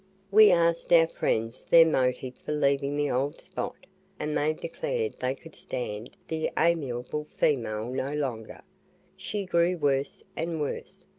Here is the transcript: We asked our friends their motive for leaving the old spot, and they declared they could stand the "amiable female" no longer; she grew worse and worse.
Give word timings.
We 0.31 0.49
asked 0.49 0.91
our 0.91 1.07
friends 1.07 1.63
their 1.63 1.85
motive 1.85 2.33
for 2.43 2.53
leaving 2.53 2.95
the 2.97 3.11
old 3.11 3.39
spot, 3.39 3.85
and 4.19 4.35
they 4.35 4.51
declared 4.51 5.13
they 5.19 5.35
could 5.35 5.53
stand 5.53 6.17
the 6.27 6.49
"amiable 6.57 7.25
female" 7.35 7.85
no 7.87 8.11
longer; 8.15 8.63
she 9.15 9.45
grew 9.45 9.77
worse 9.77 10.23
and 10.35 10.59
worse. 10.59 11.05